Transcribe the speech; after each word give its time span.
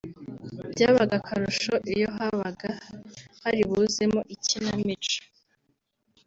Byabaga 0.71 1.13
akarusho 1.19 1.73
iyo 1.93 2.07
habaga 2.17 2.69
haribuzemo 3.41 4.21
ikinamico 4.35 5.19